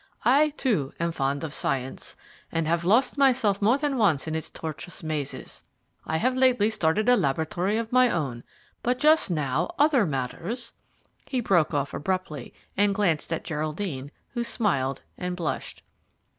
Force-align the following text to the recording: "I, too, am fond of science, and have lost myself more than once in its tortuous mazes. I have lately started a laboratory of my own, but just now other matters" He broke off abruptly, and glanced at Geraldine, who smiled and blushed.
"I, 0.25 0.49
too, 0.57 0.93
am 0.99 1.11
fond 1.11 1.43
of 1.43 1.53
science, 1.53 2.15
and 2.51 2.67
have 2.67 2.83
lost 2.83 3.19
myself 3.19 3.61
more 3.61 3.77
than 3.77 3.97
once 3.99 4.25
in 4.27 4.33
its 4.33 4.49
tortuous 4.49 5.03
mazes. 5.03 5.61
I 6.07 6.17
have 6.17 6.35
lately 6.35 6.71
started 6.71 7.07
a 7.07 7.15
laboratory 7.15 7.77
of 7.77 7.91
my 7.91 8.09
own, 8.09 8.43
but 8.81 8.97
just 8.97 9.29
now 9.29 9.75
other 9.77 10.07
matters" 10.07 10.73
He 11.27 11.39
broke 11.39 11.75
off 11.75 11.93
abruptly, 11.93 12.51
and 12.75 12.95
glanced 12.95 13.31
at 13.31 13.43
Geraldine, 13.43 14.09
who 14.29 14.43
smiled 14.43 15.03
and 15.19 15.35
blushed. 15.37 15.83